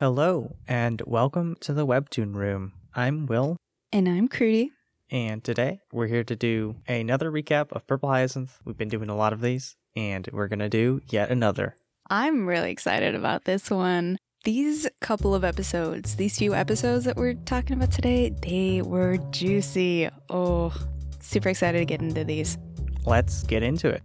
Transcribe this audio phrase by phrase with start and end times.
[0.00, 2.72] Hello, and welcome to the Webtoon Room.
[2.94, 3.58] I'm Will,
[3.92, 4.70] And I'm Crudy.
[5.10, 8.58] and today we're here to do another recap of Purple Hyacinth.
[8.64, 11.76] We've been doing a lot of these, and we're going to do yet another.
[12.08, 14.16] I'm really excited about this one.
[14.44, 20.08] These couple of episodes, these few episodes that we're talking about today, they were juicy.
[20.30, 20.72] Oh,
[21.20, 22.56] super excited to get into these.
[23.04, 24.02] Let's get into it.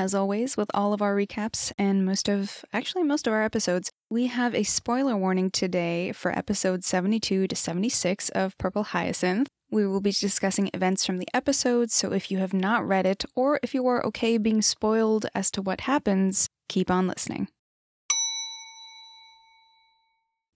[0.00, 3.90] As always, with all of our recaps and most of, actually, most of our episodes,
[4.08, 9.48] we have a spoiler warning today for episodes 72 to 76 of Purple Hyacinth.
[9.70, 13.26] We will be discussing events from the episodes, so if you have not read it,
[13.36, 17.48] or if you are okay being spoiled as to what happens, keep on listening.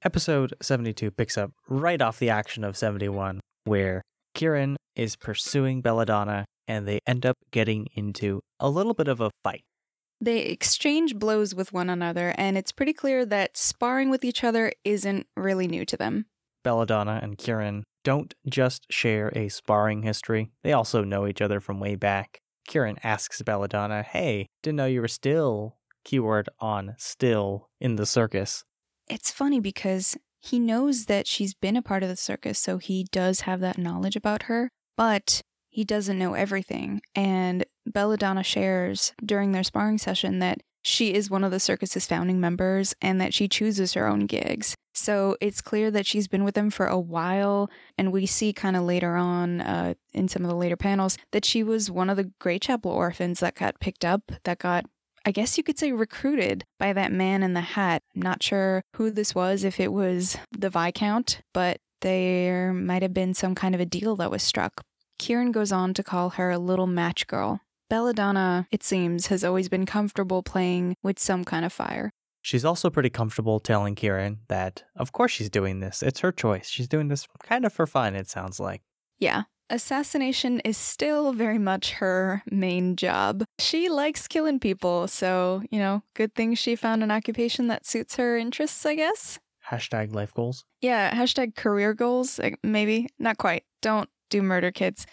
[0.03, 4.01] Episode 72 picks up right off the action of 71, where
[4.33, 9.31] Kieran is pursuing Belladonna and they end up getting into a little bit of a
[9.43, 9.65] fight.
[10.21, 14.73] They exchange blows with one another, and it's pretty clear that sparring with each other
[14.85, 16.27] isn't really new to them.
[16.63, 21.81] Belladonna and Kieran don't just share a sparring history, they also know each other from
[21.81, 22.41] way back.
[22.67, 28.65] Kieran asks Belladonna, Hey, didn't know you were still, keyword on still, in the circus.
[29.09, 33.07] It's funny because he knows that she's been a part of the circus, so he
[33.11, 35.41] does have that knowledge about her, but
[35.75, 37.03] he doesn't know everything.
[37.17, 42.39] And Belladonna shares during their sparring session that she is one of the circus's founding
[42.39, 44.77] members and that she chooses her own gigs.
[44.95, 47.69] So it's clear that she's been with them for a while.
[47.99, 51.45] And we see kind of later on uh, in some of the later panels that
[51.45, 54.85] she was one of the Grey Chapel orphans that got picked up, that got
[55.27, 58.03] I guess you could say recruited by that man in the hat.
[58.15, 63.15] I'm not sure who this was, if it was the Viscount, but there might have
[63.15, 64.83] been some kind of a deal that was struck.
[65.19, 67.61] Kieran goes on to call her a little match girl.
[67.91, 72.13] Belladonna, it seems, has always been comfortable playing with some kind of fire.
[72.43, 76.03] She's also pretty comfortable telling Kieran that, of course, she's doing this.
[76.03, 76.69] It's her choice.
[76.69, 78.83] She's doing this kind of for fun, it sounds like.
[79.19, 83.45] Yeah, assassination is still very much her main job.
[83.59, 88.17] She likes killing people, so, you know, good thing she found an occupation that suits
[88.17, 89.39] her interests, I guess.
[89.71, 90.65] Hashtag life goals.
[90.83, 93.09] Yeah, hashtag career goals, maybe.
[93.19, 93.65] Not quite.
[93.81, 95.07] Don't do murder, kids.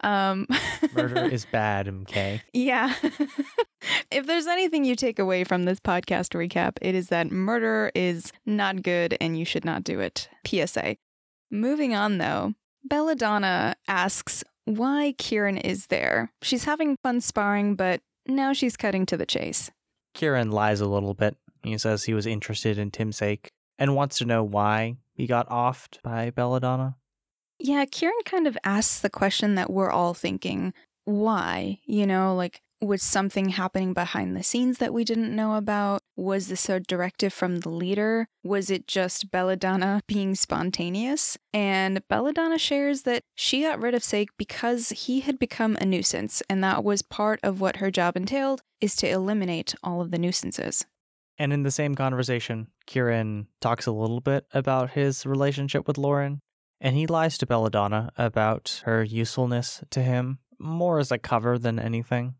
[0.00, 0.46] Um,
[0.92, 2.40] Murder is bad, MK.
[2.52, 2.92] Yeah.
[4.10, 8.32] if there's anything you take away from this podcast recap, it is that murder is
[8.44, 10.28] not good and you should not do it.
[10.44, 10.96] PSA.
[11.50, 12.54] Moving on, though,
[12.84, 16.32] Belladonna asks why Kieran is there.
[16.42, 19.70] She's having fun sparring, but now she's cutting to the chase.
[20.12, 21.36] Kieran lies a little bit.
[21.62, 25.48] He says he was interested in Tim's sake and wants to know why he got
[25.48, 26.96] offed by Belladonna.
[27.58, 30.72] Yeah, Kieran kind of asks the question that we're all thinking
[31.06, 31.78] why?
[31.84, 36.02] You know, like, was something happening behind the scenes that we didn't know about?
[36.16, 38.26] Was this a directive from the leader?
[38.44, 41.38] Was it just Belladonna being spontaneous?
[41.54, 46.42] And Belladonna shares that she got rid of Sake because he had become a nuisance,
[46.50, 50.18] and that was part of what her job entailed is to eliminate all of the
[50.18, 50.84] nuisances.
[51.38, 56.40] And in the same conversation, Kieran talks a little bit about his relationship with Lauren,
[56.80, 61.78] and he lies to Belladonna about her usefulness to him, more as a cover than
[61.78, 62.34] anything.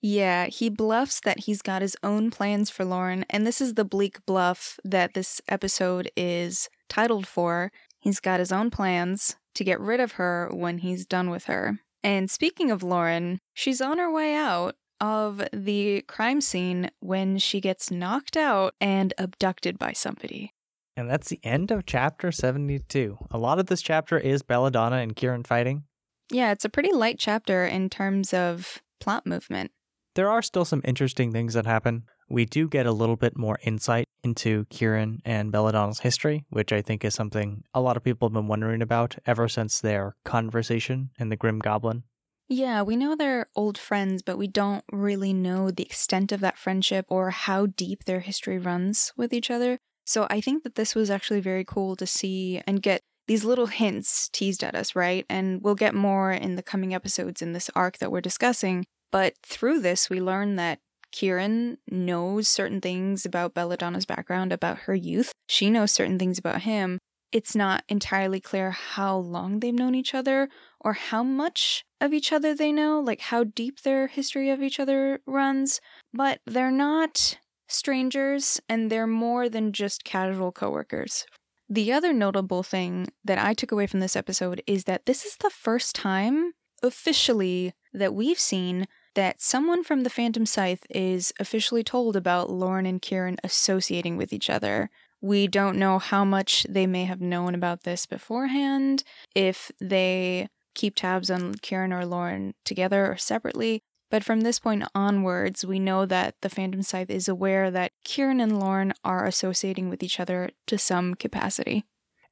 [0.00, 3.84] Yeah, he bluffs that he's got his own plans for Lauren, and this is the
[3.84, 7.70] bleak bluff that this episode is titled for.
[8.00, 11.78] He's got his own plans to get rid of her when he's done with her.
[12.02, 17.60] And speaking of Lauren, she's on her way out of the crime scene when she
[17.60, 20.52] gets knocked out and abducted by somebody.
[20.96, 23.18] And that's the end of chapter 72.
[23.30, 25.84] A lot of this chapter is Belladonna and Kieran fighting.
[26.30, 29.70] Yeah, it's a pretty light chapter in terms of plot movement.
[30.14, 32.04] There are still some interesting things that happen.
[32.28, 36.82] We do get a little bit more insight into Kieran and Belladonna's history, which I
[36.82, 41.10] think is something a lot of people have been wondering about ever since their conversation
[41.18, 42.04] in the Grim Goblin.
[42.48, 46.58] Yeah, we know they're old friends, but we don't really know the extent of that
[46.58, 49.78] friendship or how deep their history runs with each other.
[50.04, 53.66] So I think that this was actually very cool to see and get these little
[53.66, 55.24] hints teased at us, right?
[55.30, 58.84] And we'll get more in the coming episodes in this arc that we're discussing.
[59.10, 60.80] But through this, we learn that
[61.12, 65.32] Kieran knows certain things about Belladonna's background, about her youth.
[65.46, 66.98] She knows certain things about him.
[67.30, 70.48] It's not entirely clear how long they've known each other
[70.80, 74.80] or how much of each other they know, like how deep their history of each
[74.80, 75.80] other runs,
[76.12, 77.38] but they're not
[77.72, 81.26] strangers and they're more than just casual coworkers.
[81.68, 85.36] The other notable thing that I took away from this episode is that this is
[85.36, 86.52] the first time
[86.82, 92.86] officially that we've seen that someone from the Phantom Scythe is officially told about Lauren
[92.86, 94.90] and Kieran associating with each other.
[95.20, 99.04] We don't know how much they may have known about this beforehand,
[99.34, 103.82] if they keep tabs on Kieran or Lauren together or separately.
[104.12, 108.42] But from this point onwards, we know that the Phantom Scythe is aware that Kieran
[108.42, 111.86] and Lauren are associating with each other to some capacity.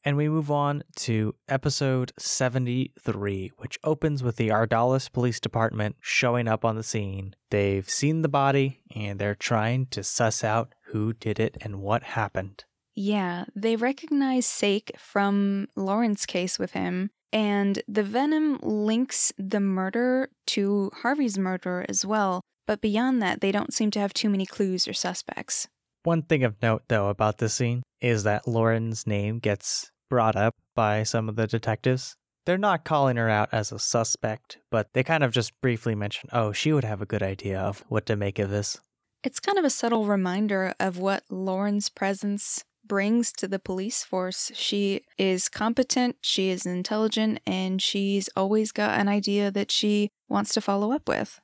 [0.05, 6.49] And we move on to episode 73, which opens with the Ardhalis Police Department showing
[6.49, 7.35] up on the scene.
[7.49, 12.03] They've seen the body and they're trying to suss out who did it and what
[12.03, 12.65] happened.
[12.95, 20.31] Yeah, they recognize Sake from Lauren's case with him, and the venom links the murder
[20.49, 22.41] to Harvey's murder as well.
[22.67, 25.67] But beyond that, they don't seem to have too many clues or suspects.
[26.03, 30.55] One thing of note, though, about this scene is that Lauren's name gets brought up
[30.75, 32.17] by some of the detectives.
[32.47, 36.31] They're not calling her out as a suspect, but they kind of just briefly mention,
[36.33, 38.79] oh, she would have a good idea of what to make of this.
[39.23, 44.51] It's kind of a subtle reminder of what Lauren's presence brings to the police force.
[44.53, 50.53] She is competent, she is intelligent, and she's always got an idea that she wants
[50.55, 51.39] to follow up with.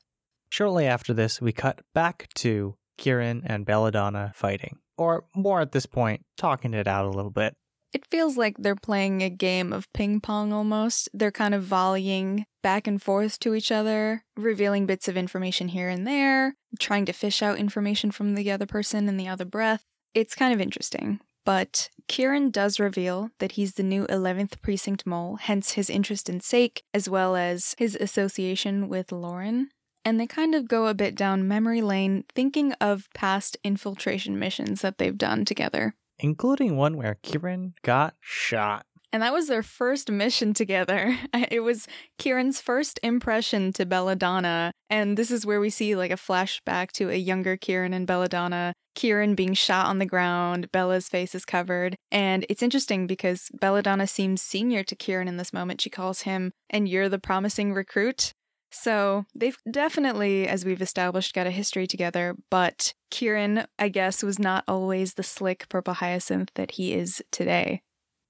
[0.51, 5.87] Shortly after this, we cut back to Kieran and Belladonna fighting, or more at this
[5.87, 7.55] point, talking it out a little bit.
[7.93, 11.09] It feels like they're playing a game of ping pong almost.
[11.15, 15.89] They're kind of volleying back and forth to each other, revealing bits of information here
[15.89, 19.85] and there, trying to fish out information from the other person in the other breath.
[20.13, 21.21] It's kind of interesting.
[21.47, 26.41] But Kieran does reveal that he's the new 11th Precinct mole, hence his interest in
[26.41, 29.71] Sake, as well as his association with Lauren
[30.07, 34.81] and they kind of go a bit down memory lane thinking of past infiltration missions
[34.81, 35.97] that they've done together.
[36.21, 38.87] Including one where Kieran got shot.
[39.17, 41.17] And that was their first mission together.
[41.51, 41.87] It was
[42.19, 44.73] Kieran's first impression to Belladonna.
[44.91, 48.75] And this is where we see like a flashback to a younger Kieran and Belladonna.
[48.95, 51.97] Kieran being shot on the ground, Bella's face is covered.
[52.13, 55.81] And it's interesting because Belladonna seems senior to Kieran in this moment.
[55.81, 58.33] She calls him, and you're the promising recruit.
[58.71, 64.39] So they've definitely, as we've established, got a history together, but Kieran, I guess, was
[64.39, 67.81] not always the slick purple hyacinth that he is today.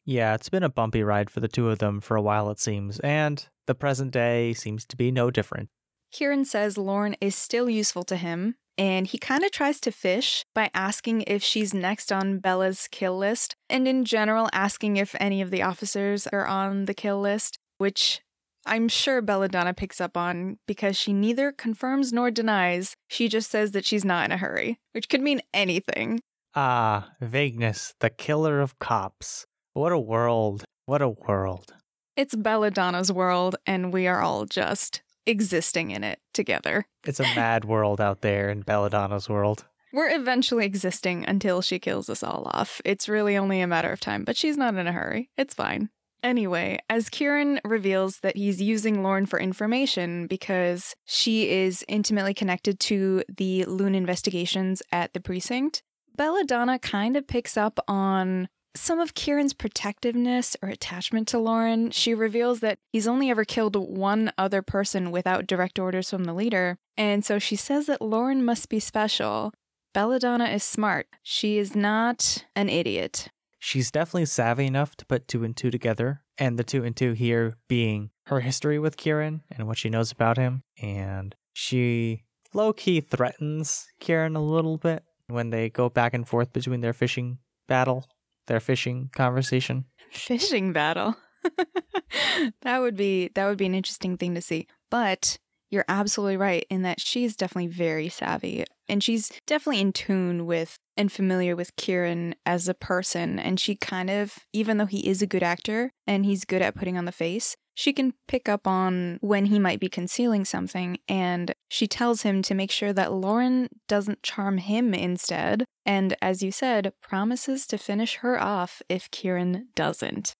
[0.08, 2.60] Yeah, it's been a bumpy ride for the two of them for a while, it
[2.60, 5.70] seems, and the present day seems to be no different.
[6.12, 10.44] Kieran says Lauren is still useful to him, and he kind of tries to fish
[10.54, 15.42] by asking if she's next on Bella's kill list, and in general, asking if any
[15.42, 18.20] of the officers are on the kill list, which
[18.64, 22.94] I'm sure Belladonna picks up on because she neither confirms nor denies.
[23.08, 26.20] She just says that she's not in a hurry, which could mean anything.
[26.54, 29.46] Ah, vagueness, the killer of cops.
[29.76, 30.64] What a world.
[30.86, 31.74] What a world.
[32.16, 36.86] It's Belladonna's world, and we are all just existing in it together.
[37.06, 39.66] It's a mad world out there in Belladonna's world.
[39.92, 42.80] We're eventually existing until she kills us all off.
[42.86, 45.28] It's really only a matter of time, but she's not in a hurry.
[45.36, 45.90] It's fine.
[46.22, 52.80] Anyway, as Kieran reveals that he's using Lauren for information because she is intimately connected
[52.80, 55.82] to the Lune investigations at the precinct,
[56.16, 61.90] Belladonna kind of picks up on some of Kieran's protectiveness or attachment to Lauren.
[61.90, 66.34] She reveals that he's only ever killed one other person without direct orders from the
[66.34, 69.52] leader, and so she says that Lauren must be special.
[69.94, 71.06] Belladonna is smart.
[71.22, 73.28] She is not an idiot
[73.66, 76.22] she's definitely savvy enough to put two and two together.
[76.38, 80.12] And the two and two here being her history with Kieran and what she knows
[80.12, 80.62] about him.
[80.80, 82.24] And she
[82.54, 86.92] low key threatens Kieran a little bit when they go back and forth between their
[86.92, 88.06] fishing battle,
[88.46, 89.84] their fishing conversation.
[90.10, 91.16] Fishing battle.
[92.62, 94.66] that would be that would be an interesting thing to see.
[94.90, 95.38] But
[95.70, 100.78] you're absolutely right in that she's definitely very savvy and she's definitely in tune with
[100.96, 103.38] and familiar with Kieran as a person.
[103.38, 106.74] And she kind of, even though he is a good actor and he's good at
[106.74, 110.98] putting on the face, she can pick up on when he might be concealing something.
[111.08, 115.66] And she tells him to make sure that Lauren doesn't charm him instead.
[115.84, 120.32] And as you said, promises to finish her off if Kieran doesn't.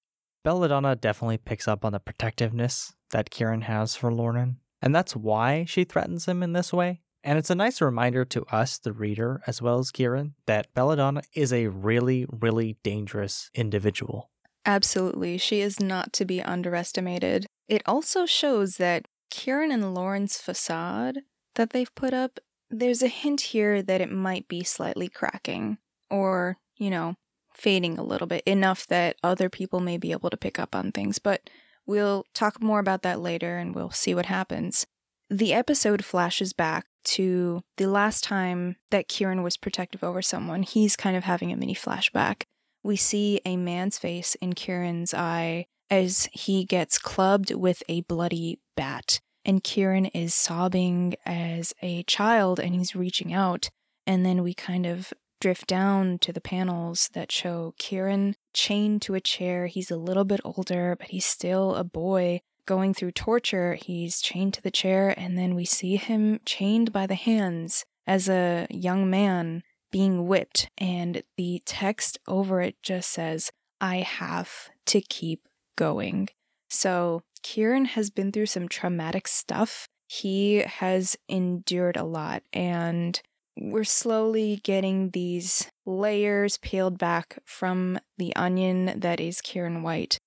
[0.42, 4.56] Belladonna definitely picks up on the protectiveness that Kieran has for Lauren.
[4.80, 7.02] And that's why she threatens him in this way.
[7.22, 11.22] And it's a nice reminder to us, the reader, as well as Kieran, that Belladonna
[11.34, 14.30] is a really, really dangerous individual.
[14.66, 15.38] Absolutely.
[15.38, 17.46] She is not to be underestimated.
[17.68, 21.20] It also shows that Kieran and Lauren's facade
[21.54, 25.78] that they've put up there's a hint here that it might be slightly cracking
[26.10, 27.14] or, you know,
[27.54, 30.92] fading a little bit, enough that other people may be able to pick up on
[30.92, 31.18] things.
[31.18, 31.48] But
[31.86, 34.86] we'll talk more about that later and we'll see what happens.
[35.30, 40.62] The episode flashes back to the last time that Kieran was protective over someone.
[40.62, 42.42] He's kind of having a mini flashback.
[42.86, 48.60] We see a man's face in Kieran's eye as he gets clubbed with a bloody
[48.76, 49.20] bat.
[49.44, 53.70] And Kieran is sobbing as a child and he's reaching out.
[54.06, 59.14] And then we kind of drift down to the panels that show Kieran chained to
[59.14, 59.66] a chair.
[59.66, 63.74] He's a little bit older, but he's still a boy going through torture.
[63.74, 68.28] He's chained to the chair, and then we see him chained by the hands as
[68.28, 69.64] a young man
[69.96, 70.68] being whipped.
[70.76, 73.50] And the text over it just says,
[73.80, 76.28] I have to keep going.
[76.68, 79.88] So Kieran has been through some traumatic stuff.
[80.06, 83.18] He has endured a lot, and
[83.56, 90.18] we're slowly getting these layers peeled back from the onion that is Kieran White.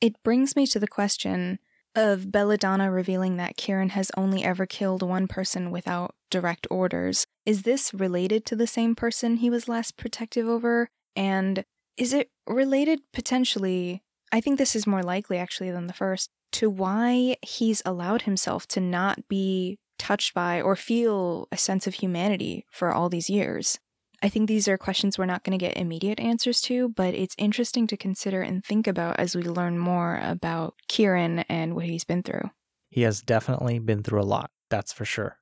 [0.00, 1.60] It brings me to the question
[1.94, 7.26] of Belladonna revealing that Kieran has only ever killed one person without direct orders.
[7.44, 10.88] Is this related to the same person he was last protective over?
[11.14, 11.64] And
[11.96, 14.02] is it related potentially?
[14.32, 18.66] I think this is more likely actually than the first to why he's allowed himself
[18.68, 23.78] to not be touched by or feel a sense of humanity for all these years.
[24.22, 27.34] I think these are questions we're not going to get immediate answers to, but it's
[27.38, 32.04] interesting to consider and think about as we learn more about Kieran and what he's
[32.04, 32.50] been through.
[32.88, 35.38] He has definitely been through a lot, that's for sure.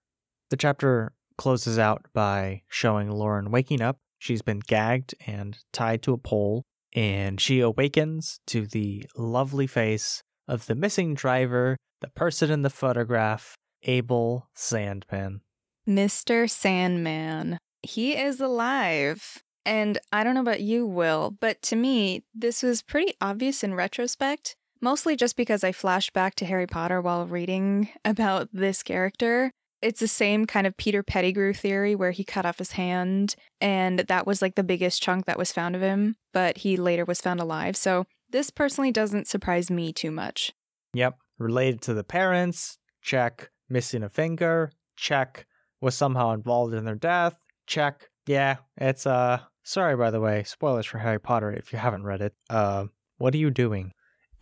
[0.49, 3.99] The chapter closes out by showing Lauren waking up.
[4.19, 10.23] She's been gagged and tied to a pole, and she awakens to the lovely face
[10.49, 15.43] of the missing driver, the person in the photograph, Abel Sandman.
[15.87, 16.49] Mr.
[16.49, 19.43] Sandman he is alive.
[19.67, 23.75] And I don't know about you, Will, but to me, this was pretty obvious in
[23.75, 29.53] retrospect, mostly just because I flashed back to Harry Potter while reading about this character.
[29.83, 34.01] It's the same kind of Peter Pettigrew theory where he cut off his hand, and
[34.01, 37.21] that was like the biggest chunk that was found of him, but he later was
[37.21, 37.77] found alive.
[37.77, 40.53] So this personally doesn't surprise me too much.
[40.95, 41.17] Yep.
[41.39, 43.51] Related to the parents, check.
[43.71, 45.47] Missing a finger, check.
[45.81, 47.39] Was somehow involved in their death,
[47.71, 48.11] check.
[48.27, 52.21] Yeah, it's uh sorry by the way, spoilers for Harry Potter if you haven't read
[52.21, 52.35] it.
[52.51, 52.87] Uh
[53.19, 53.93] what are you doing?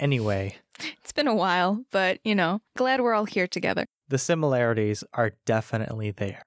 [0.01, 0.57] Anyway,
[1.03, 3.85] it's been a while, but you know, glad we're all here together.
[4.09, 6.43] The similarities are definitely there.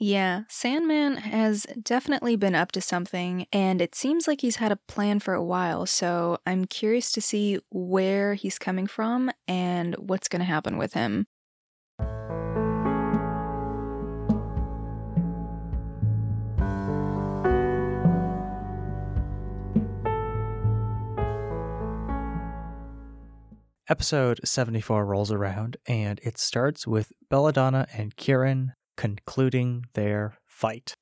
[0.00, 4.80] Yeah, Sandman has definitely been up to something, and it seems like he's had a
[4.88, 10.26] plan for a while, so I'm curious to see where he's coming from and what's
[10.26, 11.26] going to happen with him.
[23.86, 30.94] Episode 74 rolls around, and it starts with Belladonna and Kieran concluding their fight.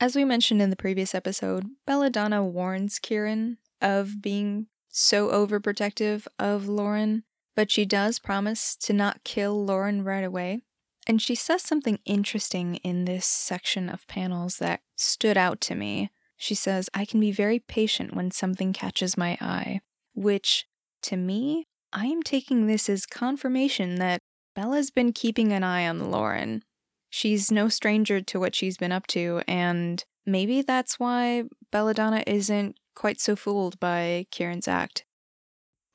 [0.00, 6.66] As we mentioned in the previous episode, Belladonna warns Kieran of being so overprotective of
[6.66, 10.62] Lauren, but she does promise to not kill Lauren right away.
[11.06, 16.10] And she says something interesting in this section of panels that stood out to me.
[16.38, 19.82] She says, I can be very patient when something catches my eye,
[20.14, 20.64] which
[21.02, 24.20] to me I am taking this as confirmation that
[24.54, 26.62] Bella's been keeping an eye on Lauren.
[27.08, 32.76] She's no stranger to what she's been up to, and maybe that's why Belladonna isn't
[32.94, 35.04] quite so fooled by Kieran's act.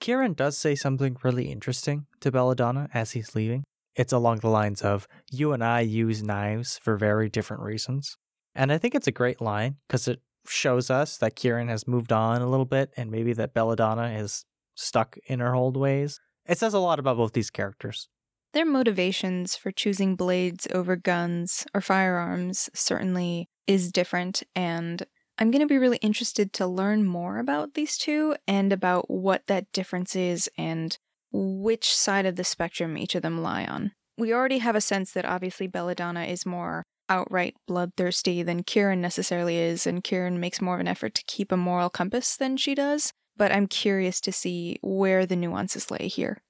[0.02, 3.64] Kieran does say something really interesting to Belladonna as he's leaving.
[3.96, 8.18] It's along the lines of, You and I use knives for very different reasons.
[8.54, 12.12] And I think it's a great line because it shows us that Kieran has moved
[12.12, 16.20] on a little bit and maybe that Belladonna is stuck in her old ways.
[16.48, 18.08] It says a lot about both these characters.
[18.54, 25.04] Their motivations for choosing blades over guns or firearms certainly is different, and
[25.38, 29.48] I'm going to be really interested to learn more about these two and about what
[29.48, 30.98] that difference is and
[31.34, 33.92] which side of the spectrum each of them lie on.
[34.18, 39.58] We already have a sense that obviously Belladonna is more outright bloodthirsty than Kieran necessarily
[39.58, 42.74] is, and Kieran makes more of an effort to keep a moral compass than she
[42.74, 46.42] does but I'm curious to see where the nuances lay here.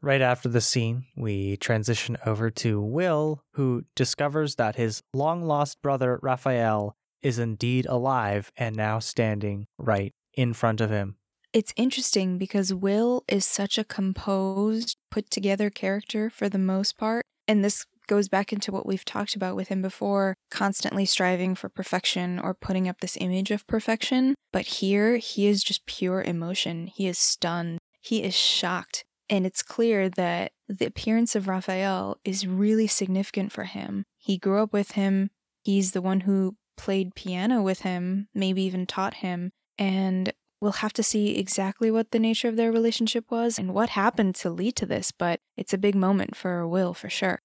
[0.00, 5.80] Right after the scene, we transition over to Will, who discovers that his long lost
[5.80, 11.16] brother Raphael is indeed alive and now standing right in front of him.
[11.54, 17.24] It's interesting because Will is such a composed, put together character for the most part.
[17.46, 21.68] And this goes back into what we've talked about with him before, constantly striving for
[21.68, 24.34] perfection or putting up this image of perfection.
[24.52, 26.86] But here, he is just pure emotion.
[26.86, 27.78] He is stunned.
[28.00, 29.04] He is shocked.
[29.30, 34.04] And it's clear that the appearance of Raphael is really significant for him.
[34.18, 35.30] He grew up with him.
[35.62, 39.50] He's the one who played piano with him, maybe even taught him.
[39.78, 43.90] And we'll have to see exactly what the nature of their relationship was and what
[43.90, 47.40] happened to lead to this, but it's a big moment for Will for sure.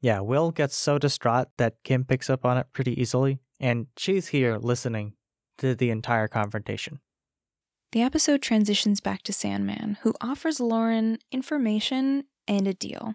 [0.00, 4.28] Yeah, Will gets so distraught that Kim picks up on it pretty easily, and she's
[4.28, 5.14] here listening
[5.58, 7.00] to the entire confrontation.
[7.92, 13.14] The episode transitions back to Sandman, who offers Lauren information and a deal.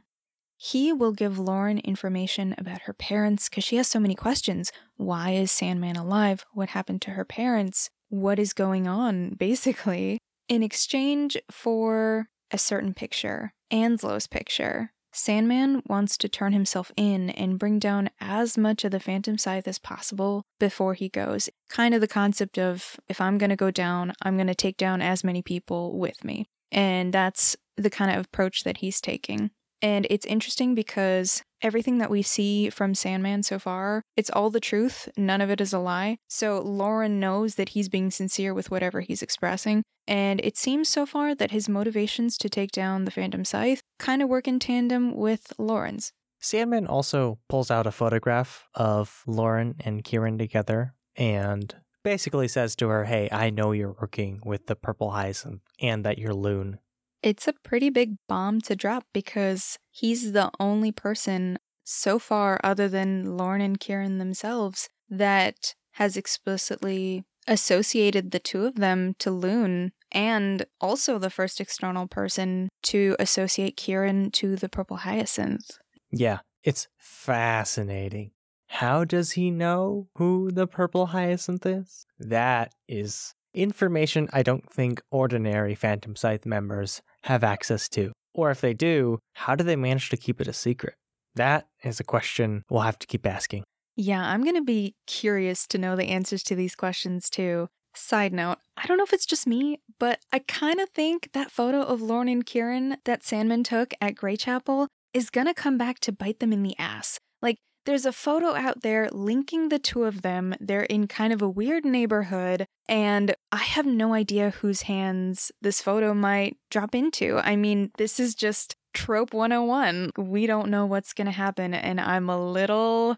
[0.58, 4.72] He will give Lauren information about her parents because she has so many questions.
[4.96, 6.46] Why is Sandman alive?
[6.54, 7.90] What happened to her parents?
[8.10, 10.20] What is going on, basically?
[10.48, 17.60] In exchange for a certain picture, Anslow's picture, Sandman wants to turn himself in and
[17.60, 21.50] bring down as much of the Phantom Scythe as possible before he goes.
[21.70, 24.78] Kind of the concept of if I'm going to go down, I'm going to take
[24.78, 26.48] down as many people with me.
[26.72, 29.52] And that's the kind of approach that he's taking.
[29.82, 34.60] And it's interesting because everything that we see from Sandman so far, it's all the
[34.60, 35.10] truth.
[35.18, 36.18] None of it is a lie.
[36.28, 39.84] So Lauren knows that he's being sincere with whatever he's expressing.
[40.08, 44.22] And it seems so far that his motivations to take down the Phantom Scythe kind
[44.22, 46.12] of work in tandem with Lauren's.
[46.40, 52.88] Sandman also pulls out a photograph of Lauren and Kieran together and basically says to
[52.88, 56.80] her, Hey, I know you're working with the Purple Hyacinth and that you're Lune.
[57.24, 62.88] It's a pretty big bomb to drop because he's the only person so far, other
[62.88, 69.92] than Lauren and Kieran themselves, that has explicitly associated the two of them to Lune,
[70.12, 75.80] and also the first external person to associate Kieran to the Purple Hyacinth.
[76.12, 78.32] Yeah, it's fascinating.
[78.68, 82.06] How does he know who the Purple Hyacinth is?
[82.20, 88.12] That is information I don't think ordinary Phantom Scythe members have access to.
[88.34, 90.96] Or if they do, how do they manage to keep it a secret?
[91.36, 93.64] That is a question we'll have to keep asking.
[93.96, 97.68] Yeah, I'm going to be curious to know the answers to these questions too.
[97.94, 101.52] Side note, I don't know if it's just me, but I kind of think that
[101.52, 105.78] photo of Lauren and Kieran that Sandman took at Grey Chapel is going to come
[105.78, 107.20] back to bite them in the ass.
[107.42, 110.56] Like, there's a photo out there linking the two of them.
[110.60, 115.82] They're in kind of a weird neighborhood, and I have no idea whose hands this
[115.82, 117.38] photo might drop into.
[117.38, 120.12] I mean, this is just trope 101.
[120.18, 123.18] We don't know what's going to happen, and I'm a little,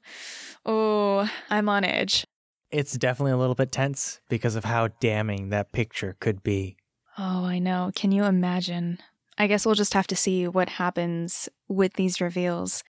[0.66, 2.26] oh, I'm on edge.
[2.72, 6.78] It's definitely a little bit tense because of how damning that picture could be.
[7.18, 7.92] Oh, I know.
[7.94, 8.98] Can you imagine?
[9.38, 12.84] I guess we'll just have to see what happens with these reveals.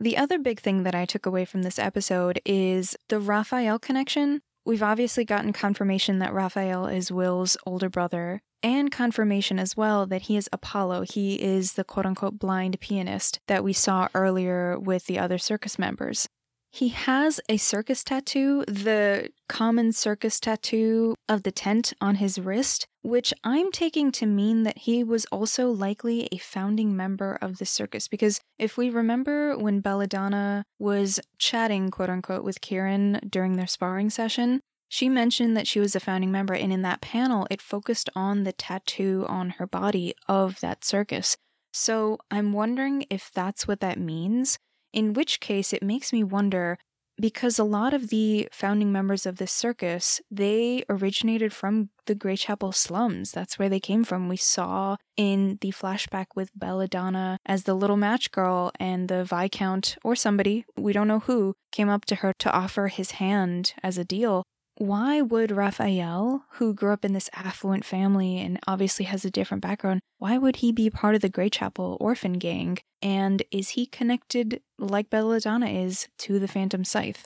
[0.00, 4.42] The other big thing that I took away from this episode is the Raphael connection.
[4.64, 10.22] We've obviously gotten confirmation that Raphael is Will's older brother, and confirmation as well that
[10.22, 11.06] he is Apollo.
[11.10, 15.80] He is the quote unquote blind pianist that we saw earlier with the other circus
[15.80, 16.28] members.
[16.70, 22.86] He has a circus tattoo, the common circus tattoo of the tent on his wrist,
[23.02, 27.66] which I'm taking to mean that he was also likely a founding member of the
[27.66, 28.06] circus.
[28.06, 34.10] Because if we remember when Belladonna was chatting, quote unquote, with Kieran during their sparring
[34.10, 38.08] session, she mentioned that she was a founding member, and in that panel, it focused
[38.14, 41.36] on the tattoo on her body of that circus.
[41.72, 44.58] So I'm wondering if that's what that means.
[44.92, 46.78] In which case, it makes me wonder
[47.20, 52.36] because a lot of the founding members of this circus they originated from the Grey
[52.36, 53.32] Chapel slums.
[53.32, 54.28] That's where they came from.
[54.28, 59.96] We saw in the flashback with Belladonna as the little match girl and the Viscount
[60.04, 63.98] or somebody, we don't know who, came up to her to offer his hand as
[63.98, 64.44] a deal
[64.78, 69.60] why would Raphael, who grew up in this affluent family and obviously has a different
[69.60, 72.78] background, why would he be part of the Grey Chapel orphan gang?
[73.02, 77.24] And is he connected, like Belladonna is, to the Phantom Scythe?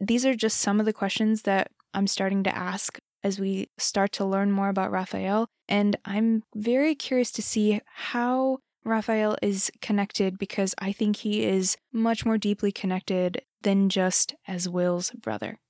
[0.00, 4.10] These are just some of the questions that I'm starting to ask as we start
[4.12, 5.46] to learn more about Raphael.
[5.68, 11.76] And I'm very curious to see how Raphael is connected because I think he is
[11.92, 15.60] much more deeply connected than just as Will's brother.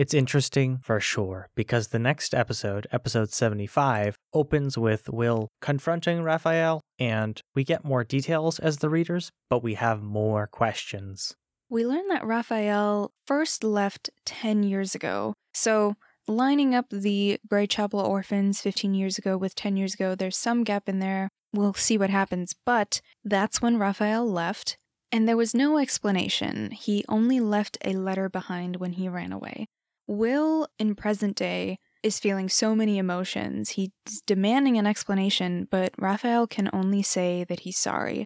[0.00, 6.80] It's interesting for sure because the next episode, episode 75, opens with Will confronting Raphael,
[6.98, 11.34] and we get more details as the readers, but we have more questions.
[11.68, 15.34] We learn that Raphael first left 10 years ago.
[15.52, 20.38] So, lining up the Grey Chapel orphans 15 years ago with 10 years ago, there's
[20.38, 21.28] some gap in there.
[21.52, 22.54] We'll see what happens.
[22.64, 24.78] But that's when Raphael left.
[25.12, 26.70] And there was no explanation.
[26.70, 29.66] He only left a letter behind when he ran away.
[30.10, 33.70] Will, in present day, is feeling so many emotions.
[33.70, 33.90] He's
[34.26, 38.24] demanding an explanation, but Raphael can only say that he's sorry.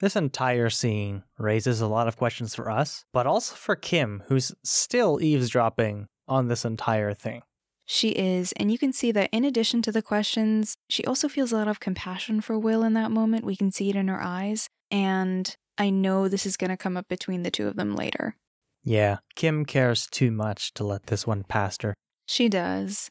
[0.00, 4.54] This entire scene raises a lot of questions for us, but also for Kim, who's
[4.62, 7.40] still eavesdropping on this entire thing.
[7.86, 11.50] She is, and you can see that in addition to the questions, she also feels
[11.50, 13.46] a lot of compassion for Will in that moment.
[13.46, 16.98] We can see it in her eyes, and I know this is going to come
[16.98, 18.36] up between the two of them later.
[18.86, 21.94] Yeah, Kim cares too much to let this one pass her.
[22.24, 23.10] She does.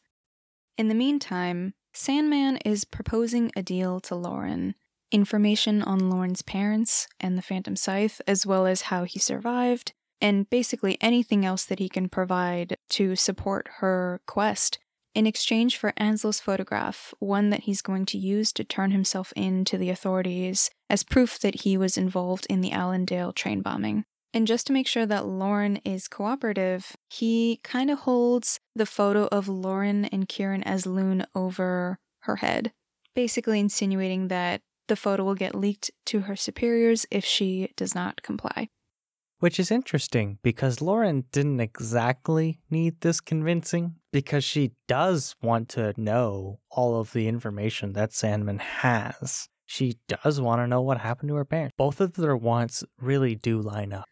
[0.78, 4.76] In the meantime, Sandman is proposing a deal to Lauren
[5.12, 10.50] information on Lauren's parents and the Phantom Scythe, as well as how he survived, and
[10.50, 14.80] basically anything else that he can provide to support her quest
[15.14, 19.64] in exchange for Ansel's photograph, one that he's going to use to turn himself in
[19.66, 24.04] to the authorities as proof that he was involved in the Allendale train bombing.
[24.36, 29.28] And just to make sure that Lauren is cooperative, he kind of holds the photo
[29.28, 32.74] of Lauren and Kieran as Lune over her head,
[33.16, 38.24] basically insinuating that the photo will get leaked to her superiors if she does not
[38.24, 38.68] comply.
[39.40, 45.94] Which is interesting because Lauren didn't exactly need this convincing because she does want to
[45.96, 49.48] know all of the information that Sandman has.
[49.66, 51.74] She does want to know what happened to her parents.
[51.78, 54.06] Both of their wants really do line up.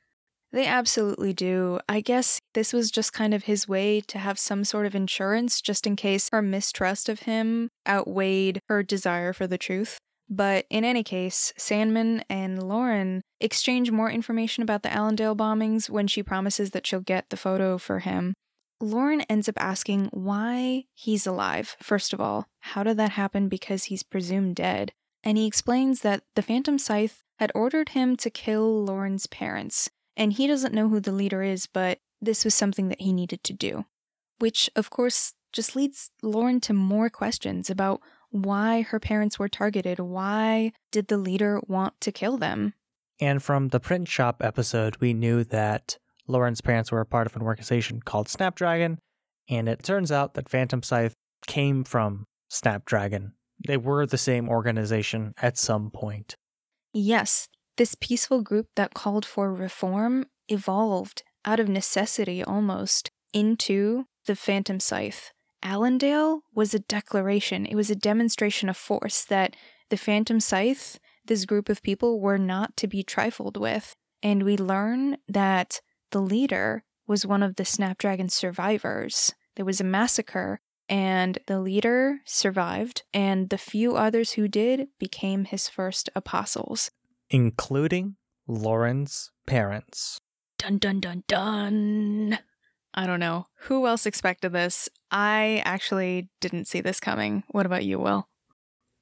[0.53, 1.79] They absolutely do.
[1.89, 5.59] I guess this was just kind of his way to have some sort of insurance
[5.59, 9.97] just in case her mistrust of him outweighed her desire for the truth.
[10.29, 16.07] But in any case, Sandman and Lauren exchange more information about the Allendale bombings when
[16.07, 18.35] she promises that she'll get the photo for him.
[18.79, 22.45] Lauren ends up asking why he's alive, first of all.
[22.59, 23.49] How did that happen?
[23.49, 24.91] Because he's presumed dead.
[25.23, 30.33] And he explains that the Phantom Scythe had ordered him to kill Lauren's parents, and
[30.33, 33.53] he doesn't know who the leader is, but this was something that he needed to
[33.53, 33.85] do.
[34.39, 39.99] Which, of course, just leads Lauren to more questions about why her parents were targeted.
[39.99, 42.73] Why did the leader want to kill them?
[43.19, 45.97] And from the print shop episode, we knew that
[46.27, 48.99] Lauren's parents were a part of an organization called Snapdragon,
[49.49, 51.13] and it turns out that Phantom Scythe
[51.45, 53.33] came from Snapdragon.
[53.65, 56.35] They were the same organization at some point.
[56.93, 57.47] Yes,
[57.77, 64.79] this peaceful group that called for reform evolved out of necessity almost into the Phantom
[64.79, 65.31] Scythe.
[65.63, 69.55] Allendale was a declaration, it was a demonstration of force that
[69.89, 73.95] the Phantom Scythe, this group of people, were not to be trifled with.
[74.21, 75.81] And we learn that
[76.11, 79.33] the leader was one of the Snapdragon survivors.
[79.55, 85.45] There was a massacre, and the leader survived, and the few others who did became
[85.45, 86.91] his first apostles
[87.33, 88.15] including
[88.47, 90.19] Lauren's parents.
[90.59, 92.39] Dun dun dun dun.
[92.93, 93.47] I don't know.
[93.61, 94.87] Who else expected this?
[95.09, 97.43] I actually didn't see this coming.
[97.49, 98.29] What about you, Will?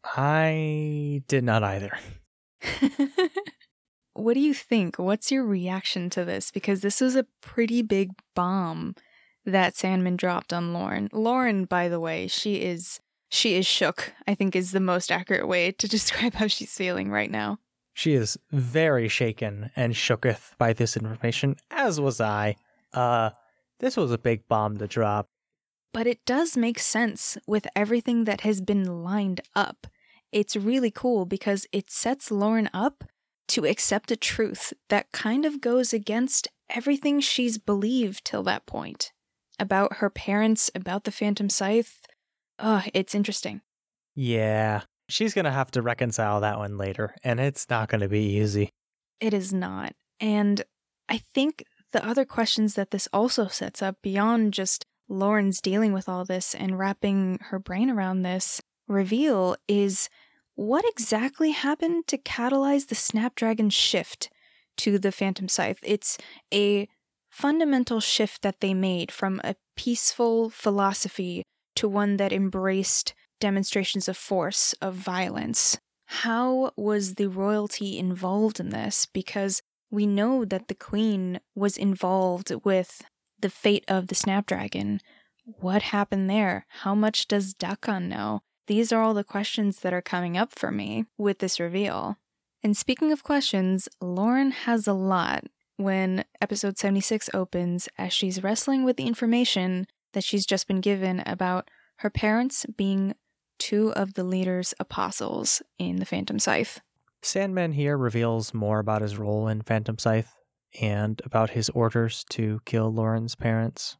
[0.03, 1.91] I did not either.
[4.13, 4.97] what do you think?
[4.97, 6.51] What's your reaction to this?
[6.51, 8.95] Because this was a pretty big bomb
[9.45, 11.09] that Sandman dropped on Lauren.
[11.11, 15.47] Lauren, by the way, she is she is shook, I think is the most accurate
[15.47, 17.59] way to describe how she's feeling right now.
[17.93, 22.55] She is very shaken and shooketh by this information, as was I.
[22.93, 23.31] Uh,
[23.79, 25.27] this was a big bomb to drop.
[25.93, 29.87] But it does make sense with everything that has been lined up.
[30.31, 33.03] It's really cool because it sets Lauren up
[33.49, 39.11] to accept a truth that kind of goes against everything she's believed till that point
[39.59, 41.99] about her parents, about the Phantom Scythe.
[42.57, 43.61] Oh, it's interesting.
[44.15, 48.09] Yeah, she's going to have to reconcile that one later, and it's not going to
[48.09, 48.69] be easy.
[49.19, 49.93] It is not.
[50.19, 50.63] And
[51.09, 56.07] I think the other questions that this also sets up, beyond just Lauren's dealing with
[56.07, 60.09] all this and wrapping her brain around this reveal, is
[60.55, 64.29] what exactly happened to catalyze the Snapdragon shift
[64.77, 65.79] to the Phantom Scythe?
[65.83, 66.17] It's
[66.53, 66.87] a
[67.29, 71.43] fundamental shift that they made from a peaceful philosophy
[71.75, 75.77] to one that embraced demonstrations of force, of violence.
[76.05, 79.05] How was the royalty involved in this?
[79.05, 83.01] Because we know that the queen was involved with
[83.39, 85.01] the fate of the Snapdragon.
[85.43, 86.65] What happened there?
[86.69, 88.41] How much does Dakan know?
[88.67, 92.17] These are all the questions that are coming up for me with this reveal.
[92.63, 95.45] And speaking of questions, Lauren has a lot
[95.77, 101.23] when episode 76 opens as she's wrestling with the information that she's just been given
[101.25, 103.15] about her parents being
[103.61, 106.81] two of the leader's apostles in the Phantom Scythe.
[107.21, 110.33] Sandman here reveals more about his role in Phantom Scythe
[110.81, 113.97] and about his orders to kill Lauren's parents.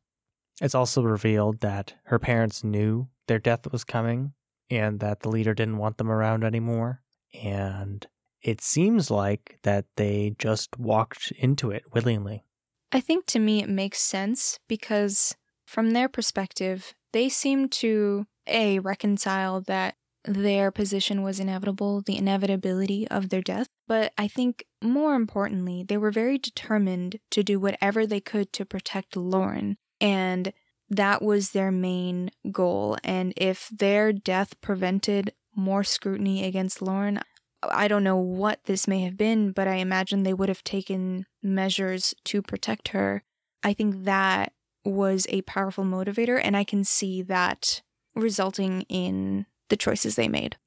[0.59, 4.33] It's also revealed that her parents knew their death was coming
[4.71, 7.03] and that the leader didn't want them around anymore.
[7.43, 8.07] And
[8.41, 12.45] it seems like that they just walked into it willingly.
[12.91, 15.35] I think to me it makes sense because
[15.67, 23.07] from their perspective, they seem to A, reconcile that their position was inevitable, the inevitability
[23.07, 23.67] of their death.
[23.87, 28.65] But I think more importantly, they were very determined to do whatever they could to
[28.65, 29.77] protect Lauren.
[29.99, 30.53] And
[30.89, 32.97] that was their main goal.
[33.03, 37.19] And if their death prevented more scrutiny against Lauren,
[37.63, 41.25] I don't know what this may have been, but I imagine they would have taken
[41.43, 43.23] measures to protect her.
[43.63, 47.81] I think that was a powerful motivator, and I can see that
[48.15, 50.57] resulting in the choices they made.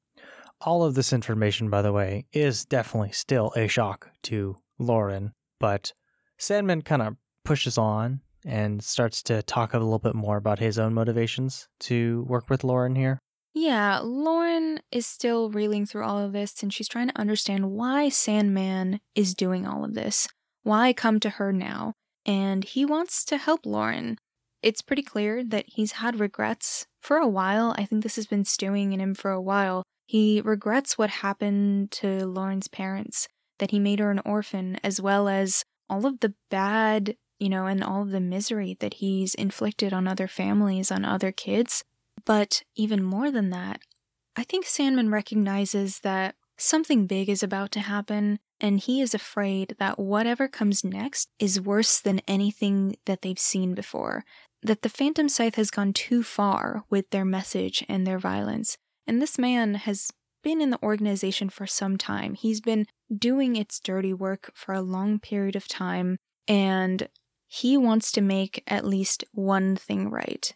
[0.61, 5.91] All of this information, by the way, is definitely still a shock to Lauren, but
[6.37, 10.77] Sandman kind of pushes on and starts to talk a little bit more about his
[10.77, 13.19] own motivations to work with Lauren here.
[13.53, 18.09] Yeah, Lauren is still reeling through all of this and she's trying to understand why
[18.09, 20.27] Sandman is doing all of this.
[20.63, 21.93] Why come to her now?
[22.25, 24.17] And he wants to help Lauren.
[24.65, 27.75] It's pretty clear that he's had regrets for a while.
[27.77, 29.83] I think this has been stewing in him for a while.
[30.07, 33.27] He regrets what happened to Lauren's parents,
[33.59, 37.67] that he made her an orphan, as well as all of the bad, you know,
[37.67, 41.83] and all of the misery that he's inflicted on other families, on other kids.
[42.25, 43.81] But even more than that,
[44.35, 49.75] I think Sandman recognizes that something big is about to happen, and he is afraid
[49.77, 54.23] that whatever comes next is worse than anything that they've seen before
[54.63, 58.77] that the Phantom Scythe has gone too far with their message and their violence.
[59.07, 60.09] And this man has
[60.43, 62.33] been in the organization for some time.
[62.33, 67.07] He's been doing its dirty work for a long period of time, and
[67.47, 70.53] he wants to make at least one thing right.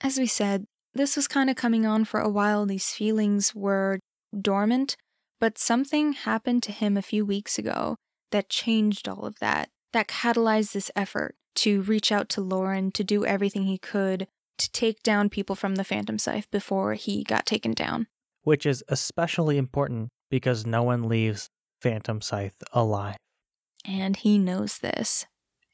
[0.00, 2.66] As we said, this was kind of coming on for a while.
[2.66, 4.00] These feelings were
[4.38, 4.96] dormant,
[5.40, 7.96] but something happened to him a few weeks ago
[8.30, 13.04] that changed all of that, that catalyzed this effort to reach out to Lauren to
[13.04, 14.26] do everything he could
[14.58, 18.06] to take down people from the Phantom Scythe before he got taken down.
[18.42, 23.16] Which is especially important because no one leaves Phantom Scythe alive.
[23.84, 25.26] And he knows this.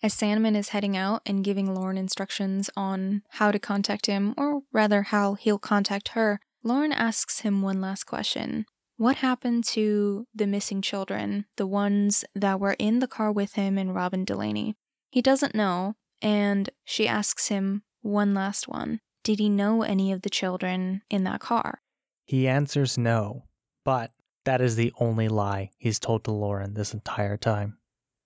[0.02, 4.62] As Sandman is heading out and giving Lauren instructions on how to contact him, or
[4.72, 8.66] rather, how he'll contact her, Lauren asks him one last question.
[8.96, 13.78] What happened to the missing children, the ones that were in the car with him
[13.78, 14.74] and Robin Delaney?
[15.12, 20.22] He doesn't know, and she asks him one last one Did he know any of
[20.22, 21.82] the children in that car?
[22.24, 23.44] He answers no,
[23.84, 24.12] but
[24.46, 27.76] that is the only lie he's told to Lauren this entire time.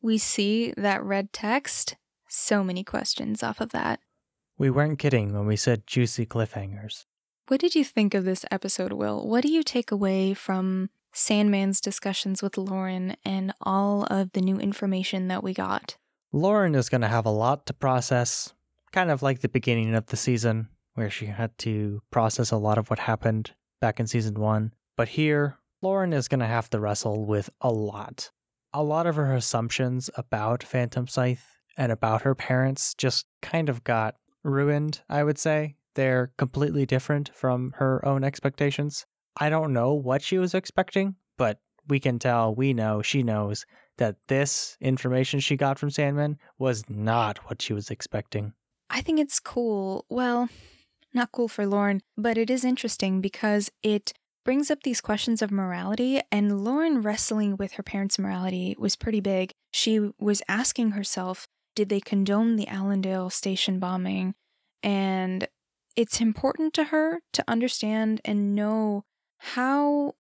[0.01, 1.97] We see that red text.
[2.29, 3.99] So many questions off of that.
[4.57, 7.05] We weren't kidding when we said juicy cliffhangers.
[7.49, 9.27] What did you think of this episode, Will?
[9.27, 14.59] What do you take away from Sandman's discussions with Lauren and all of the new
[14.59, 15.97] information that we got?
[16.37, 18.53] Lauren is going to have a lot to process,
[18.93, 22.77] kind of like the beginning of the season, where she had to process a lot
[22.77, 24.75] of what happened back in season one.
[24.99, 28.31] But here, Lauren is going to have to wrestle with a lot.
[28.75, 33.83] A lot of her assumptions about Phantom Scythe and about her parents just kind of
[33.83, 35.77] got ruined, I would say.
[35.95, 39.07] They're completely different from her own expectations.
[39.39, 43.65] I don't know what she was expecting, but we can tell, we know, she knows
[43.99, 48.53] that this information she got from Sandman was not what she was expecting.
[48.91, 50.05] I think it's cool.
[50.09, 50.49] Well,
[51.13, 54.13] not cool for Lauren, but it is interesting because it
[54.45, 59.21] brings up these questions of morality, and Lauren wrestling with her parents' morality was pretty
[59.21, 59.53] big.
[59.73, 64.35] She was asking herself, did they condone the Allendale station bombing?
[64.83, 65.49] And
[65.97, 69.05] it's important to her to understand and know
[69.39, 70.15] how,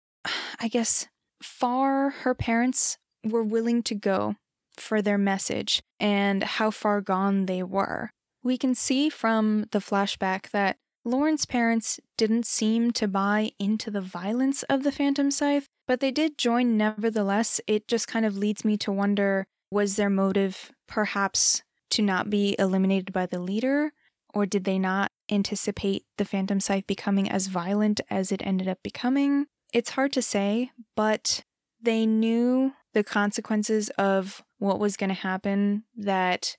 [0.59, 1.07] I guess,
[1.43, 4.35] far her parents were willing to go
[4.77, 8.11] for their message and how far gone they were.
[8.43, 14.01] We can see from the flashback that Lauren's parents didn't seem to buy into the
[14.01, 17.61] violence of the Phantom Scythe, but they did join nevertheless.
[17.67, 22.55] It just kind of leads me to wonder was their motive perhaps to not be
[22.57, 23.93] eliminated by the leader,
[24.33, 28.79] or did they not anticipate the Phantom Scythe becoming as violent as it ended up
[28.83, 29.45] becoming?
[29.73, 31.43] It's hard to say, but
[31.81, 36.55] they knew the consequences of what was going to happen that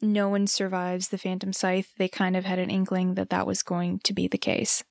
[0.00, 1.92] no one survives the Phantom Scythe.
[1.98, 4.82] They kind of had an inkling that that was going to be the case.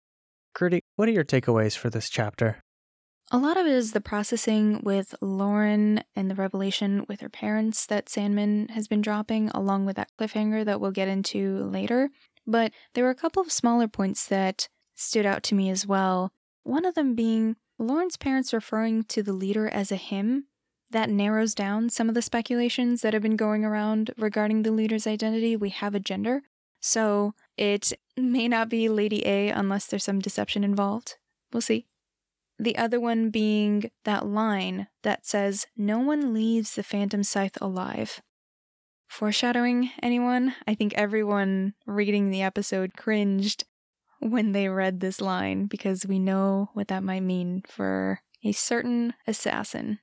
[0.54, 2.60] Curdy, what are your takeaways for this chapter?
[3.32, 7.88] A lot of it is the processing with Lauren and the revelation with her parents
[7.88, 12.12] that Sandman has been dropping, along with that cliffhanger that we'll get into later.
[12.46, 16.32] But there were a couple of smaller points that stood out to me as well.
[16.62, 20.46] One of them being Lauren's parents referring to the leader as a him.
[20.94, 25.08] That narrows down some of the speculations that have been going around regarding the leader's
[25.08, 25.56] identity.
[25.56, 26.44] We have a gender.
[26.82, 31.16] So it may not be Lady A unless there's some deception involved.
[31.52, 31.88] We'll see.
[32.60, 38.22] The other one being that line that says, No one leaves the Phantom Scythe alive.
[39.08, 40.54] Foreshadowing anyone?
[40.68, 43.64] I think everyone reading the episode cringed
[44.20, 49.16] when they read this line because we know what that might mean for a certain
[49.26, 49.98] assassin.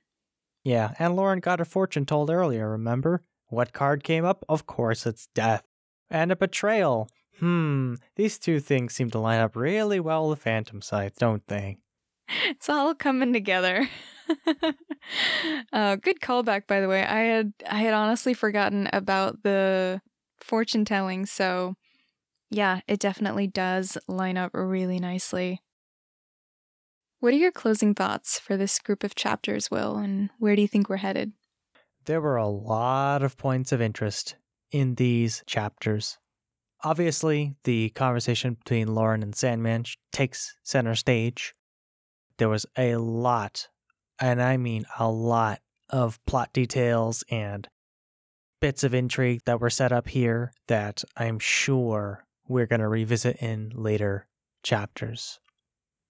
[0.63, 3.23] Yeah, and Lauren got her fortune told earlier, remember?
[3.47, 4.45] What card came up?
[4.47, 5.63] Of course, it's death.
[6.09, 7.09] And a betrayal.
[7.39, 11.79] Hmm, these two things seem to line up really well with Phantom Scythe, don't they?
[12.45, 13.89] it's all coming together.
[15.73, 17.03] uh, good callback, by the way.
[17.03, 20.01] I had I had honestly forgotten about the
[20.39, 21.75] fortune telling, so
[22.49, 25.61] yeah, it definitely does line up really nicely.
[27.21, 30.67] What are your closing thoughts for this group of chapters, Will, and where do you
[30.67, 31.31] think we're headed?
[32.05, 34.35] There were a lot of points of interest
[34.71, 36.17] in these chapters.
[36.83, 41.53] Obviously, the conversation between Lauren and Sandman takes center stage
[42.41, 43.67] there was a lot,
[44.19, 45.59] and I mean a lot,
[45.91, 47.67] of plot details and
[48.59, 53.35] bits of intrigue that were set up here that I'm sure we're going to revisit
[53.43, 54.25] in later
[54.63, 55.39] chapters.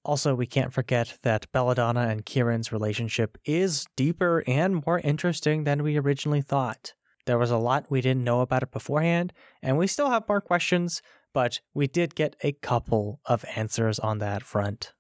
[0.04, 5.84] Also, we can't forget that Belladonna and Kieran's relationship is deeper and more interesting than
[5.84, 6.94] we originally thought.
[7.26, 10.42] There was a lot we didn't know about it beforehand, and we still have more
[10.42, 14.94] questions, but we did get a couple of answers on that front.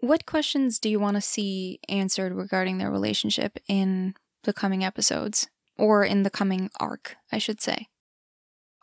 [0.00, 5.48] What questions do you want to see answered regarding their relationship in the coming episodes?
[5.76, 7.86] Or in the coming arc, I should say.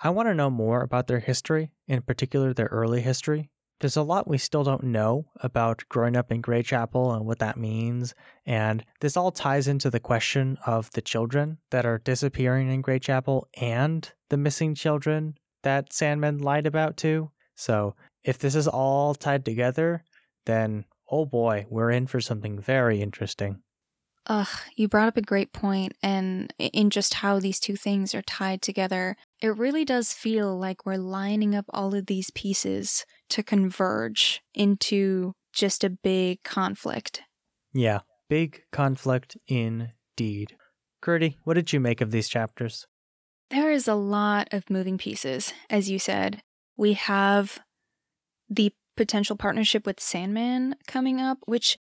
[0.02, 3.50] I want to know more about their history, in particular their early history.
[3.80, 7.40] There's a lot we still don't know about growing up in Grey Chapel and what
[7.40, 8.14] that means,
[8.46, 13.00] and this all ties into the question of the children that are disappearing in Grey
[13.00, 17.32] Chapel and the missing children that Sandman lied about too.
[17.56, 20.04] So, if this is all tied together,
[20.46, 23.62] then oh boy, we're in for something very interesting.
[24.28, 28.24] Ugh, you brought up a great point, and in just how these two things are
[28.24, 33.44] tied together, it really does feel like we're lining up all of these pieces to
[33.44, 37.22] converge into just a big conflict.
[37.74, 40.56] Yeah, big conflict indeed.
[41.02, 42.88] Curdy, what did you make of these chapters?
[43.52, 46.42] There is a lot of moving pieces, as you said.
[46.76, 47.60] We have
[48.50, 51.78] the potential partnership with Sandman coming up, which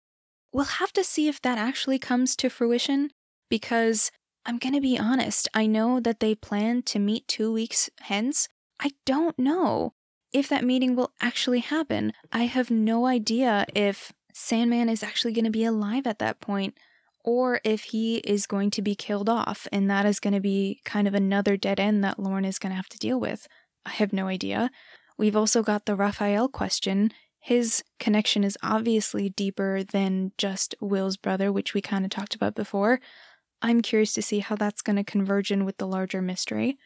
[0.56, 3.12] we'll have to see if that actually comes to fruition
[3.50, 4.10] because
[4.46, 8.48] I'm going to be honest, I know that they plan to meet two weeks hence.
[8.80, 9.96] I don't know
[10.32, 12.14] if that meeting will actually happen.
[12.32, 16.78] I have no idea if Sandman is actually going to be alive at that point
[17.26, 20.80] or if he is going to be killed off, and that is going to be
[20.86, 23.48] kind of another dead end that Lauren is going to have to deal with.
[23.86, 24.70] I have no idea.
[25.18, 27.12] We've also got the Raphael question.
[27.46, 32.56] His connection is obviously deeper than just Will's brother, which we kind of talked about
[32.56, 33.00] before.
[33.62, 36.80] I'm curious to see how that's going to converge in with the larger mystery.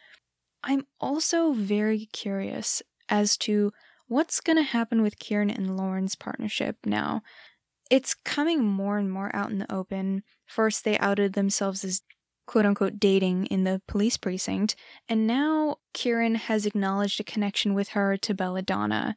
[0.62, 3.72] I'm also very curious as to
[4.10, 7.22] what's going to happen with Kieran and Lauren's partnership now.
[7.90, 10.24] It's coming more and more out in the open.
[10.46, 12.02] First, they outed themselves as
[12.48, 14.76] quote unquote dating in the police precinct,
[15.08, 19.16] and now Kieran has acknowledged a connection with her to Belladonna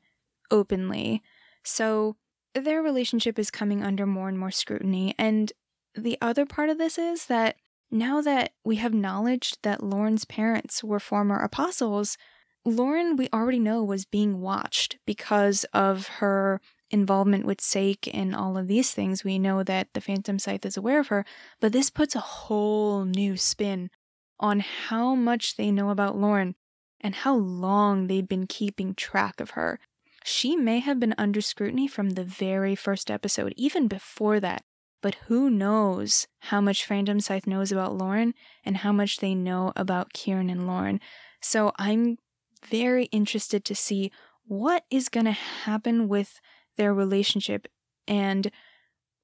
[0.53, 1.23] openly.
[1.65, 2.17] So
[2.55, 5.15] their relationship is coming under more and more scrutiny.
[5.19, 5.53] And
[5.95, 7.57] the other part of this is that
[7.91, 12.17] now that we have knowledge that Lauren's parents were former apostles,
[12.65, 18.57] Lauren, we already know, was being watched because of her involvement with Sake and all
[18.57, 21.25] of these things, we know that the Phantom Scythe is aware of her,
[21.61, 23.91] but this puts a whole new spin
[24.39, 26.55] on how much they know about Lauren
[27.01, 29.81] and how long they've been keeping track of her.
[30.25, 34.65] She may have been under scrutiny from the very first episode, even before that,
[35.01, 39.73] but who knows how much Phantom Scythe knows about Lauren and how much they know
[39.75, 41.01] about Kieran and Lauren.
[41.41, 42.19] So I'm
[42.67, 44.13] very interested to see
[44.45, 46.41] what is going to happen with
[46.77, 47.67] their relationship
[48.07, 48.51] and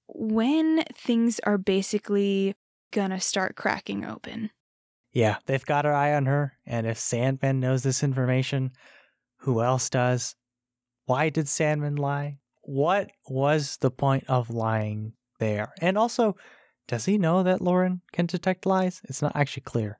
[0.08, 2.54] when things are basically
[2.90, 4.50] gonna start cracking open.
[5.12, 8.72] Yeah, they've got our eye on her, and if Sandman knows this information,
[9.38, 10.34] who else does?
[11.08, 12.38] Why did Sandman lie?
[12.62, 15.72] What was the point of lying there.
[15.80, 16.36] And also,
[16.86, 19.00] does he know that Lauren can detect lies?
[19.04, 19.98] It's not actually clear.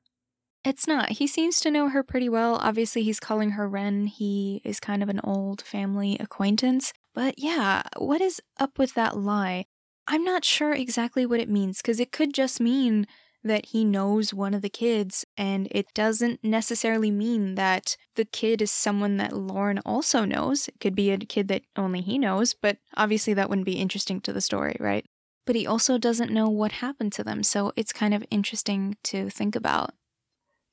[0.65, 1.09] It's not.
[1.11, 2.55] He seems to know her pretty well.
[2.55, 4.07] Obviously, he's calling her Ren.
[4.07, 6.91] He is kind of an old family acquaintance.
[7.13, 9.65] But yeah, what is up with that lie?
[10.07, 13.07] I'm not sure exactly what it means because it could just mean
[13.43, 18.61] that he knows one of the kids, and it doesn't necessarily mean that the kid
[18.61, 20.67] is someone that Lauren also knows.
[20.67, 24.21] It could be a kid that only he knows, but obviously that wouldn't be interesting
[24.21, 25.05] to the story, right?
[25.45, 29.29] But he also doesn't know what happened to them, so it's kind of interesting to
[29.29, 29.91] think about.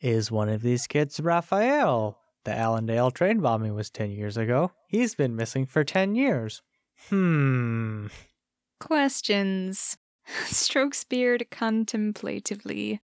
[0.01, 2.19] Is one of these kids Raphael?
[2.45, 4.71] The Allendale train bombing was 10 years ago.
[4.87, 6.63] He's been missing for 10 years.
[7.09, 8.07] Hmm.
[8.79, 9.97] Questions.
[10.47, 13.01] Strokes beard contemplatively.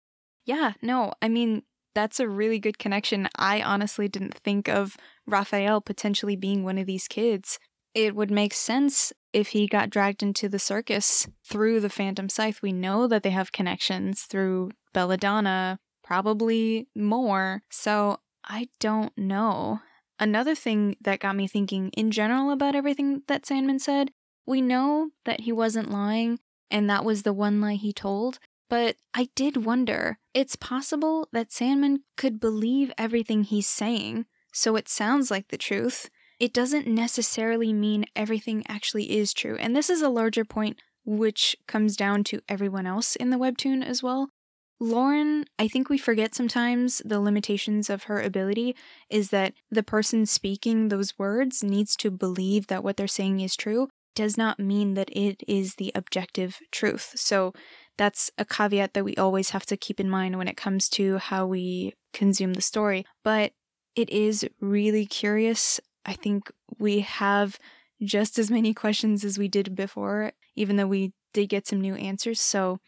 [0.44, 1.62] Yeah, no, I mean,
[1.94, 3.28] that's a really good connection.
[3.36, 4.96] I honestly didn't think of
[5.26, 7.58] Raphael potentially being one of these kids.
[7.94, 12.60] It would make sense if he got dragged into the circus through the Phantom Scythe.
[12.60, 17.62] We know that they have connections through Belladonna, probably more.
[17.70, 19.80] So I don't know.
[20.18, 24.10] Another thing that got me thinking in general about everything that Sandman said,
[24.46, 26.38] we know that he wasn't lying
[26.70, 28.38] and that was the one lie he told.
[28.68, 34.88] But I did wonder it's possible that Sandman could believe everything he's saying, so it
[34.88, 36.10] sounds like the truth.
[36.38, 39.56] It doesn't necessarily mean everything actually is true.
[39.56, 43.84] And this is a larger point which comes down to everyone else in the webtoon
[43.84, 44.30] as well.
[44.78, 48.76] Lauren, I think we forget sometimes the limitations of her ability
[49.08, 53.56] is that the person speaking those words needs to believe that what they're saying is
[53.56, 57.12] true, does not mean that it is the objective truth.
[57.14, 57.52] So
[57.96, 61.18] that's a caveat that we always have to keep in mind when it comes to
[61.18, 63.06] how we consume the story.
[63.22, 63.52] But
[63.94, 65.80] it is really curious.
[66.04, 67.58] I think we have
[68.02, 71.94] just as many questions as we did before, even though we did get some new
[71.94, 72.40] answers.
[72.40, 72.78] So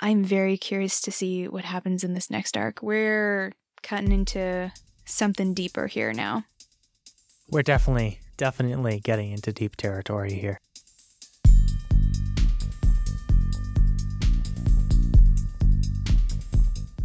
[0.00, 2.82] I'm very curious to see what happens in this next arc.
[2.82, 4.72] We're cutting into
[5.04, 6.44] something deeper here now.
[7.50, 10.58] We're definitely, definitely getting into deep territory here.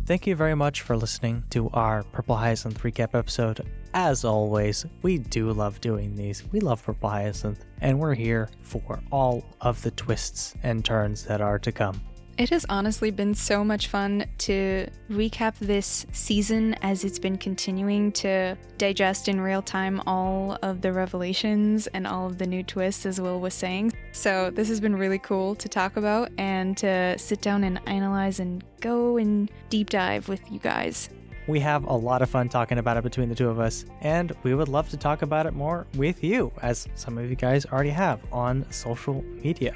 [0.06, 3.66] Thank you very much for listening to our Purple Hyacinth recap episode.
[3.94, 6.44] As always, we do love doing these.
[6.52, 11.40] We love Purple Hyacinth, and we're here for all of the twists and turns that
[11.40, 12.02] are to come.
[12.38, 18.12] It has honestly been so much fun to recap this season as it's been continuing
[18.14, 23.06] to digest in real time all of the revelations and all of the new twists,
[23.06, 23.94] as Will was saying.
[24.14, 28.40] So, this has been really cool to talk about and to sit down and analyze
[28.40, 31.10] and go and deep dive with you guys.
[31.48, 34.32] We have a lot of fun talking about it between the two of us, and
[34.44, 37.66] we would love to talk about it more with you, as some of you guys
[37.66, 39.76] already have on social media.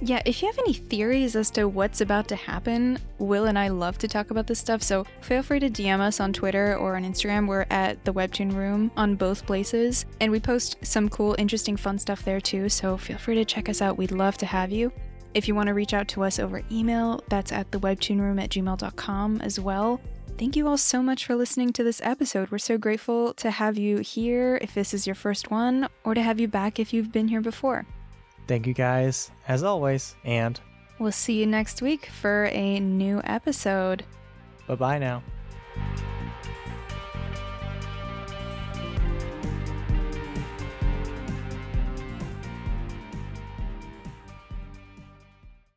[0.00, 3.66] Yeah, if you have any theories as to what's about to happen, Will and I
[3.66, 6.94] love to talk about this stuff, so feel free to DM us on Twitter or
[6.94, 7.48] on Instagram.
[7.48, 11.98] We're at the Webtoon Room on both places, and we post some cool, interesting, fun
[11.98, 13.98] stuff there too, so feel free to check us out.
[13.98, 14.92] We'd love to have you.
[15.34, 19.40] If you want to reach out to us over email, that's at thewebtoonroom at gmail.com
[19.40, 20.00] as well.
[20.38, 22.52] Thank you all so much for listening to this episode.
[22.52, 26.22] We're so grateful to have you here if this is your first one, or to
[26.22, 27.84] have you back if you've been here before.
[28.48, 30.58] Thank you guys, as always, and
[30.98, 34.04] we'll see you next week for a new episode.
[34.66, 35.22] Bye bye now.